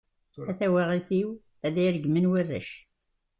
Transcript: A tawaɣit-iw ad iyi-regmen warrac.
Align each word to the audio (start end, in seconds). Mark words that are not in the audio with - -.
A 0.49 0.53
tawaɣit-iw 0.59 1.29
ad 1.65 1.75
iyi-regmen 1.77 2.29
warrac. 2.31 2.71